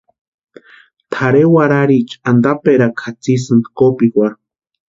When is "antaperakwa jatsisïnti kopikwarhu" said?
2.29-4.37